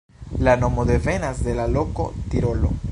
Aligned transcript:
La 0.45 0.55
nomo 0.61 0.83
devenas 0.93 1.43
de 1.49 1.53
la 1.61 1.67
loko 1.77 2.11
Tirolo. 2.33 2.77